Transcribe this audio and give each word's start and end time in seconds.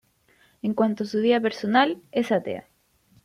En 0.63 0.73
cuanto 0.73 1.03
a 1.03 1.05
su 1.05 1.19
vida 1.21 1.39
personal, 1.39 2.01
es 2.11 2.31
atea. 2.31 2.65